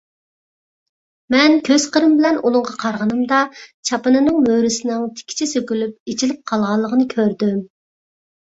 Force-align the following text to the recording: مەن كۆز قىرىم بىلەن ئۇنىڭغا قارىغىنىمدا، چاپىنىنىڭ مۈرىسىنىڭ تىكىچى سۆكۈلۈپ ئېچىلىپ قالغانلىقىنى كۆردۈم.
مەن 1.33 1.57
كۆز 1.67 1.85
قىرىم 1.97 2.15
بىلەن 2.21 2.39
ئۇنىڭغا 2.49 2.73
قارىغىنىمدا، 2.85 3.41
چاپىنىنىڭ 3.91 4.41
مۈرىسىنىڭ 4.49 5.05
تىكىچى 5.21 5.49
سۆكۈلۈپ 5.53 6.11
ئېچىلىپ 6.15 6.41
قالغانلىقىنى 6.55 7.07
كۆردۈم. 7.17 7.63